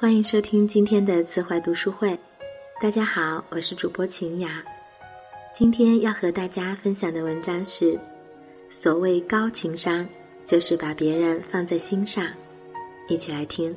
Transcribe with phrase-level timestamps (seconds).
[0.00, 2.18] 欢迎收听今天的慈怀读书会。
[2.80, 4.64] 大家好，我是主播晴雅。
[5.54, 8.00] 今天要和大家分享的文章是：
[8.70, 10.08] 所谓高情商，
[10.42, 12.26] 就是把别人放在心上。
[13.08, 13.76] 一起来听。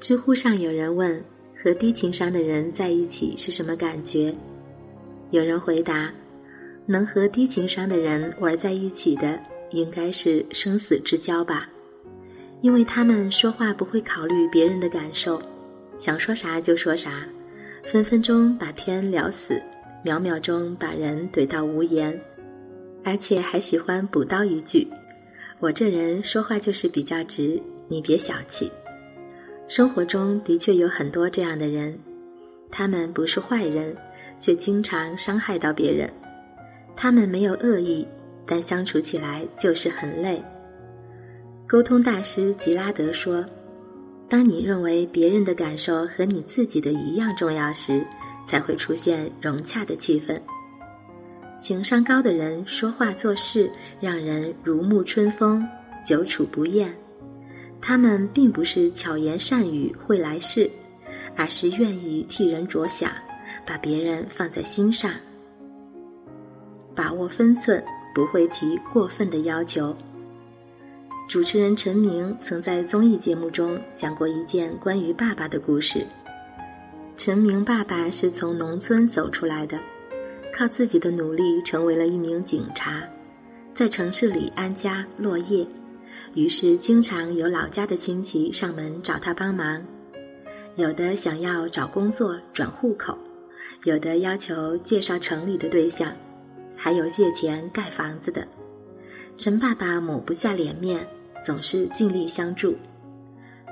[0.00, 1.22] 知乎上有人问：
[1.54, 4.34] 和低情商的人在一起是什么感觉？
[5.30, 6.10] 有人回答：
[6.86, 9.38] 能和低情商的人玩在一起的，
[9.72, 11.68] 应该是生死之交吧。
[12.62, 15.42] 因为他们说话不会考虑别人的感受，
[15.98, 17.26] 想说啥就说啥，
[17.84, 19.60] 分分钟把天聊死，
[20.04, 22.18] 秒秒钟把人怼到无言，
[23.04, 24.86] 而且还喜欢补刀一句
[25.58, 28.70] ：“我这人说话就是比较直，你别小气。”
[29.66, 31.98] 生活中的确有很多这样的人，
[32.70, 33.96] 他们不是坏人，
[34.38, 36.08] 却经常伤害到别人。
[36.94, 38.06] 他们没有恶意，
[38.46, 40.40] 但相处起来就是很累。
[41.72, 43.42] 沟通大师吉拉德说
[44.28, 48.06] ：“当你认为别人的感受和你自己的一样重要时，
[48.46, 50.38] 才会出现融洽的气氛。
[51.58, 55.66] 情商高的人说话做事让人如沐春风，
[56.04, 56.94] 久处不厌。
[57.80, 60.70] 他们并不是巧言善语会来事，
[61.34, 63.10] 而是愿意替人着想，
[63.66, 65.10] 把别人放在心上，
[66.94, 67.82] 把握分寸，
[68.14, 69.96] 不会提过分的要求。”
[71.28, 76.06] 主持人陈明曾在综艺节目中讲过一件关于爸爸的故事。
[77.16, 79.78] 陈明爸爸是从农村走出来的，
[80.52, 83.02] 靠自己的努力成为了一名警察，
[83.74, 85.66] 在城市里安家落叶，
[86.34, 89.82] 于是经常有老家的亲戚上门找他帮忙，
[90.76, 93.16] 有的想要找工作转户口，
[93.84, 96.12] 有的要求介绍城里的对象，
[96.76, 98.46] 还有借钱盖房子的。
[99.36, 101.06] 陈爸爸抹不下脸面。
[101.44, 102.76] 总是尽力相助，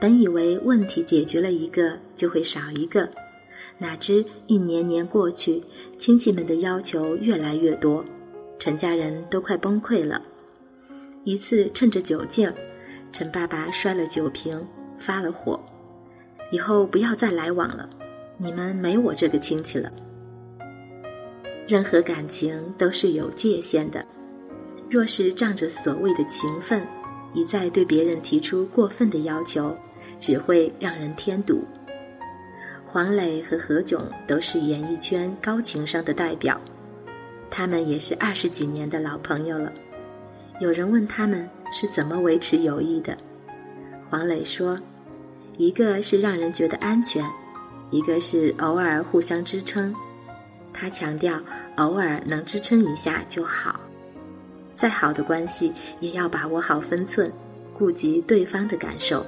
[0.01, 3.09] 本以为问题解决了一个就会少一个，
[3.79, 5.63] 哪知一年年过去，
[5.97, 8.05] 亲戚们的要求越来越多，
[8.59, 10.21] 陈家人都快崩溃了。
[11.23, 12.53] 一次趁着酒劲，
[13.13, 14.61] 陈爸爸摔了酒瓶，
[14.99, 15.57] 发了火，
[16.51, 17.89] 以后不要再来往了，
[18.37, 19.93] 你们没我这个亲戚了。
[21.69, 24.05] 任何感情都是有界限的，
[24.91, 26.85] 若是仗着所谓的情分。
[27.33, 29.73] 一再对别人提出过分的要求，
[30.19, 31.65] 只会让人添堵。
[32.85, 36.61] 黄磊和何炅都是演艺圈高情商的代表，
[37.49, 39.73] 他们也是二十几年的老朋友了。
[40.59, 43.17] 有人问他们是怎么维持友谊的，
[44.09, 44.77] 黄磊说
[45.57, 47.25] ：“一个是让人觉得安全，
[47.93, 49.95] 一个是偶尔互相支撑。
[50.73, 51.41] 他强调，
[51.77, 53.81] 偶尔能支撑一下就好。”
[54.81, 55.71] 再好的关系，
[56.01, 57.31] 也要把握好分寸，
[57.75, 59.27] 顾及对方的感受。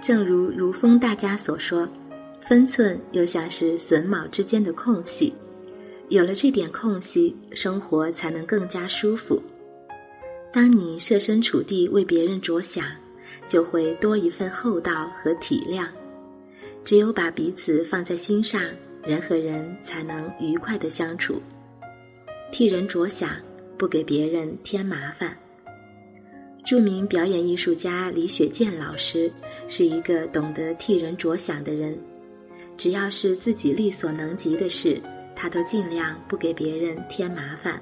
[0.00, 1.86] 正如如风大家所说，
[2.40, 5.34] 分寸又像是榫卯之间的空隙，
[6.08, 9.42] 有了这点空隙，生活才能更加舒服。
[10.50, 12.86] 当你设身处地为别人着想，
[13.46, 15.86] 就会多一份厚道和体谅。
[16.82, 18.62] 只有把彼此放在心上，
[19.02, 21.42] 人和人才能愉快的相处。
[22.50, 23.32] 替人着想。
[23.78, 25.34] 不给别人添麻烦。
[26.64, 29.32] 著名表演艺术家李雪健老师
[29.68, 31.98] 是一个懂得替人着想的人，
[32.76, 35.00] 只要是自己力所能及的事，
[35.34, 37.80] 他都尽量不给别人添麻烦。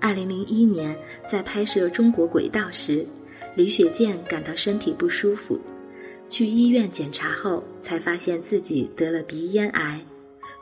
[0.00, 0.96] 二零零一年，
[1.28, 3.06] 在拍摄《中国轨道》时，
[3.54, 5.60] 李雪健感到身体不舒服，
[6.30, 10.00] 去医院检查后，才发现自己得了鼻咽癌，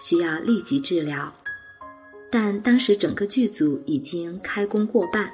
[0.00, 1.32] 需要立即治疗。
[2.30, 5.30] 但当时整个剧组已经开工过半，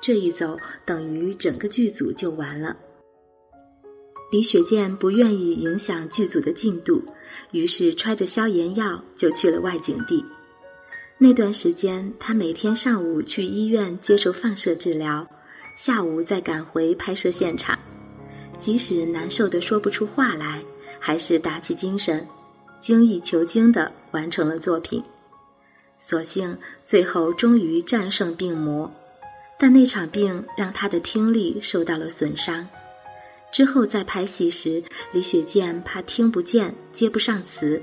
[0.00, 2.76] 这一走等于整个剧组就完了。
[4.32, 7.02] 李雪健不愿意影响剧组的进度，
[7.52, 10.24] 于是揣着消炎药就去了外景地。
[11.18, 15.24] 那段时间，他每天上午去医院接受放射治疗，
[15.76, 17.78] 下午再赶回拍摄现场。
[18.58, 20.60] 即使难受的说不出话来，
[20.98, 22.26] 还是打起精神，
[22.80, 25.02] 精益求精的完成了作品。
[26.06, 28.90] 所幸最后终于战胜病魔，
[29.58, 32.66] 但那场病让他的听力受到了损伤。
[33.50, 37.80] 之后在拍戏时，李雪健怕听不见、接不上词，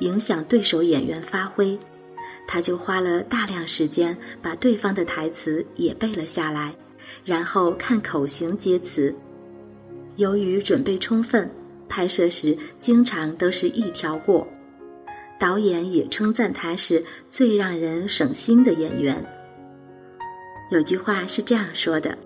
[0.00, 1.76] 影响对手演员发挥，
[2.46, 6.74] 他就花了大量时间把对方的台词也背了下来，
[7.24, 9.14] 然后看口型接词。
[10.16, 11.50] 由于准备充分，
[11.88, 14.46] 拍摄时经常都是一条过。
[15.44, 19.22] 导演也称赞他是最让人省心的演员。
[20.70, 22.16] 有句话是这样说的：“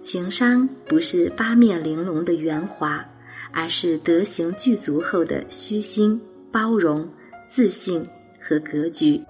[0.00, 3.04] 情商不是八面玲珑的圆滑，
[3.52, 6.18] 而是德行具足后的虚心、
[6.50, 7.06] 包容、
[7.46, 8.02] 自信
[8.40, 9.22] 和格局。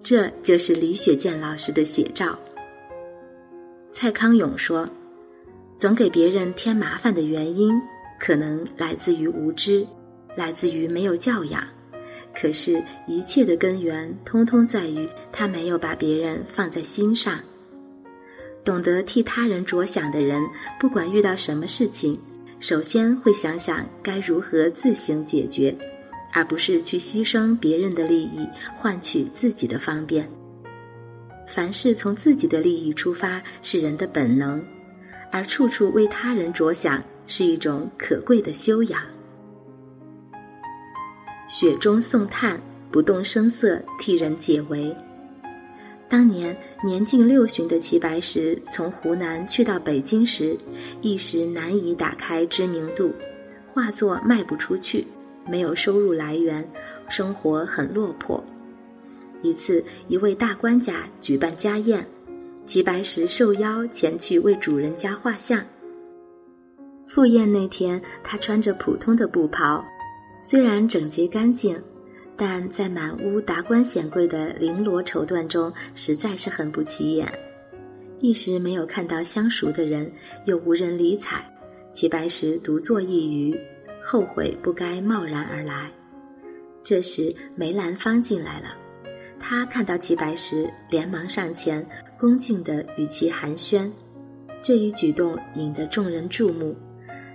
[0.00, 2.38] 这就是李雪健老师的写照。
[3.92, 4.88] 蔡康永说
[5.80, 7.74] ：“总给别人添麻烦的原因，
[8.20, 9.84] 可能来自于无知，
[10.36, 11.60] 来自于没有教养。
[12.34, 17.38] 可是，一切的根源，通通在于他没有把别人放在心上。
[18.64, 20.42] 懂得替他人着想的人，
[20.78, 22.18] 不管遇到什么事情，
[22.60, 25.74] 首先会想想该如何自行解决，
[26.32, 28.46] 而不是去牺牲别人的利益，
[28.76, 30.28] 换取自己的方便。”
[31.48, 34.62] 凡事从自己的利益出发是人的本能，
[35.32, 39.02] 而处处为他人着想是一种可贵的修养。
[41.50, 42.60] 雪中送炭，
[42.92, 44.96] 不动声色替人解围。
[46.08, 50.56] 当年年近六旬的齐白石从湖南去到北京时，
[51.00, 53.12] 一时难以打开知名度，
[53.72, 55.04] 画作卖不出去，
[55.44, 56.64] 没有收入来源，
[57.08, 58.42] 生活很落魄。
[59.42, 62.06] 一次，一位大官家举办家宴，
[62.64, 65.60] 齐白石受邀前去为主人家画像。
[67.08, 69.84] 赴宴那天，他穿着普通的布袍，
[70.40, 71.80] 虽然整洁干净，
[72.36, 77.32] 但在满屋达官显贵的绫罗绸缎中，实在是很不起眼。
[78.18, 80.10] 一时没有看到相熟的人，
[80.46, 81.42] 又无人理睬，
[81.92, 83.58] 齐白石独坐一隅，
[84.02, 85.90] 后悔不该贸然而来。
[86.82, 88.76] 这时，梅兰芳进来了。
[89.38, 91.86] 他看到齐白石，连忙上前，
[92.18, 93.90] 恭敬地与其寒暄。
[94.60, 96.76] 这一举动引得众人注目，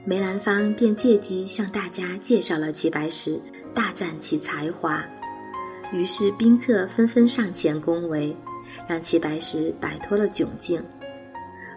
[0.08, 3.42] 梅兰芳便借机向大家介绍了齐白石，
[3.74, 5.04] 大赞其才华。
[5.92, 8.36] 于是宾客纷纷上前恭维，
[8.88, 10.80] 让齐白石摆脱了窘境。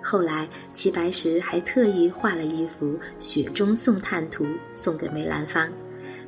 [0.03, 2.89] 后来，齐白石还特意画了一幅
[3.19, 4.45] 《雪中送炭图》
[4.75, 5.67] 送给梅兰芳，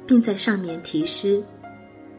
[0.07, 1.43] 并在上面题诗。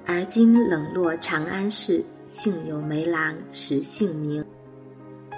[0.06, 4.46] 而今冷落长安市，幸有梅郎识姓名。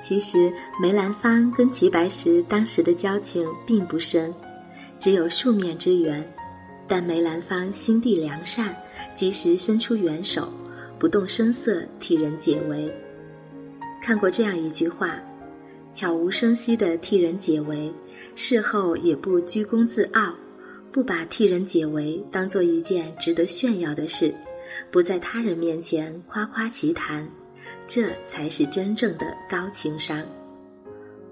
[0.04, 0.52] 其实
[0.82, 4.36] 梅兰芳跟齐白石当时的交情并不深，
[5.00, 6.22] 只有数面之缘。
[6.90, 8.76] 但梅兰芳心地良善，
[9.16, 10.52] 及时伸出援手，
[11.00, 12.94] 不动声色替人解围。
[14.02, 15.18] 看过这样一句话：
[15.94, 17.90] 悄无声息的替人解围，
[18.36, 20.36] 事后也不居功自傲，
[20.92, 24.36] 不把替人解围当做一件值得炫耀的事。
[24.92, 27.26] 不在他人面前夸夸其谈，
[27.88, 30.22] 这才是真正的高情商。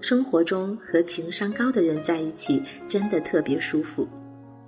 [0.00, 4.08] 生活中和情商高的人在一起，真的特别舒服。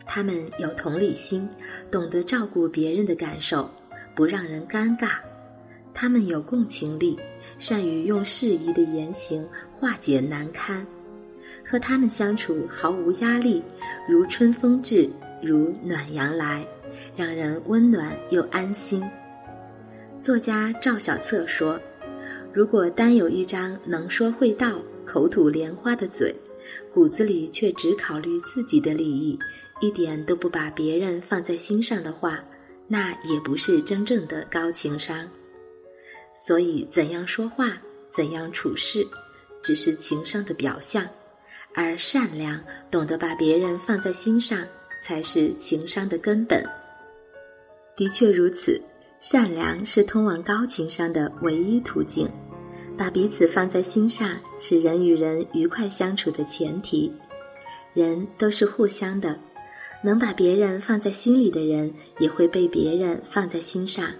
[0.07, 1.49] 他们有同理心，
[1.91, 3.71] 懂得照顾别人的感受，
[4.15, 5.09] 不让人尴尬；
[5.93, 7.19] 他们有共情力，
[7.59, 10.87] 善于用适宜的言行化解难堪。
[11.67, 13.63] 和他们相处毫无压力，
[14.09, 15.09] 如春风至，
[15.43, 16.65] 如暖阳来。
[17.17, 19.03] 让人温暖又安心。
[20.25, 21.79] 作家赵小策说
[22.51, 26.35] ：“如果单有一张能说会道、口吐莲花的嘴，
[26.95, 29.39] 骨子里却只考虑自己的利益，
[29.83, 32.43] 一点都不把别人放在心上的话，
[32.89, 35.29] 那也不是真正的高情商。
[36.43, 37.77] 所以，怎样说话、
[38.11, 39.07] 怎样处事，
[39.61, 41.07] 只是情商的表象，
[41.75, 42.59] 而善良、
[42.91, 44.67] 懂得把别人放在心上，
[45.03, 46.65] 才是情商的根本。”
[47.95, 48.81] 的确如此，
[49.25, 52.29] 善良是通往高情商的唯一途径。
[52.95, 54.29] 把彼此放在心上，
[54.59, 57.11] 是人与人愉快相处的前提。
[57.95, 59.35] 人都是互相的，
[60.03, 64.11] 能把别人放在心里的人，也会被别人放在心上。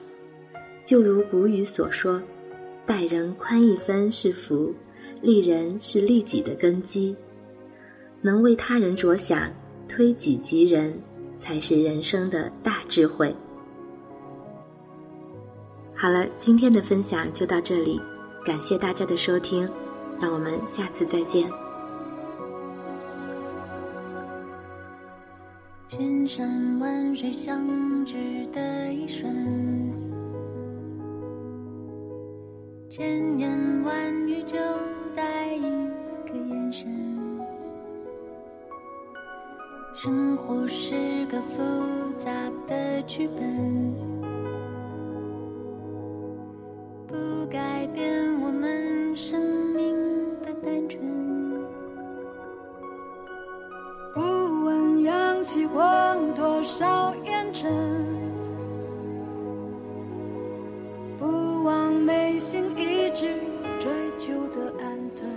[0.87, 2.23] 就如古语所说
[2.87, 4.75] ：“待人宽一分是福，
[5.21, 7.15] 利人是利己的根基。”
[8.23, 9.53] 能为他人着想，
[9.87, 10.99] 推己及人，
[11.37, 13.37] 才是人生的大智慧。
[16.05, 17.99] 好了，今天的分享就到这里，
[18.45, 19.67] 感谢大家的收听，
[20.21, 21.51] 让我们下次再见。
[25.89, 29.35] 千山万水相聚的一瞬，
[32.91, 34.59] 千言万语就
[35.17, 35.63] 在一
[36.29, 36.87] 个眼神。
[39.95, 41.63] 生活是个复
[42.23, 42.31] 杂
[42.69, 44.14] 的剧本。
[55.55, 55.85] 扬起过
[56.35, 57.71] 多少烟尘，
[61.17, 63.27] 不忘内心一直
[63.79, 65.31] 追求的安顿。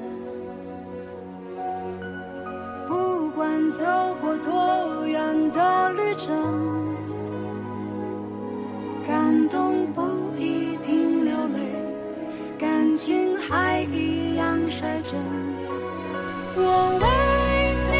[2.87, 3.85] 不管走
[4.19, 6.35] 过多远的旅程，
[9.05, 10.01] 感动不
[10.35, 11.59] 一定流泪，
[12.57, 15.21] 感情还一样率真。
[16.55, 16.61] 我
[17.03, 17.05] 为
[17.91, 17.95] 你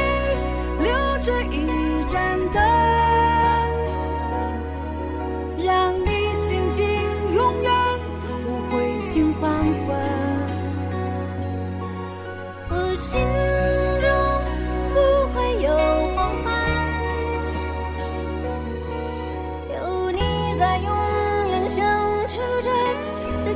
[0.83, 0.89] 留
[1.21, 1.66] 着一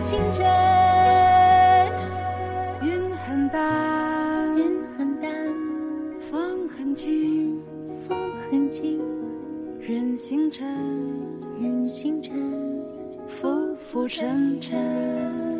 [0.01, 0.43] 的清晨。
[2.81, 4.63] 云很淡，云
[4.97, 5.31] 很淡，
[6.19, 7.61] 风很轻，
[8.07, 8.17] 风
[8.49, 8.99] 很轻，
[9.79, 10.67] 人星辰，
[11.59, 12.33] 人星辰，
[13.27, 15.50] 浮浮沉沉。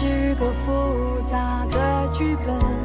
[0.00, 2.79] 是个复杂的剧本，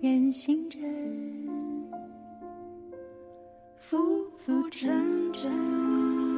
[0.00, 0.80] 人星辰。
[3.76, 3.98] 浮
[4.38, 6.29] 浮沉沉。